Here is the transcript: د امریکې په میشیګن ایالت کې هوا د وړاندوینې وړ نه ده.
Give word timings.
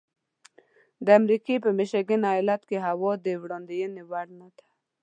د 1.05 1.07
امریکې 1.19 1.55
په 1.63 1.69
میشیګن 1.77 2.21
ایالت 2.31 2.61
کې 2.69 2.77
هوا 2.87 3.11
د 3.25 3.27
وړاندوینې 3.41 4.03
وړ 4.09 4.27
نه 4.39 4.47
ده. 4.57 4.63